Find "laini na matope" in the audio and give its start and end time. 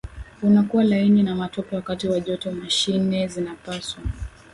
0.83-1.75